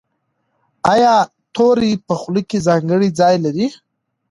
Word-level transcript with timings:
ایا 0.93 1.15
توری 1.55 1.91
په 2.07 2.13
خوله 2.19 2.41
کې 2.49 2.65
ځانګړی 2.67 3.09
ځای 3.19 3.35
لري؟ 3.45 3.67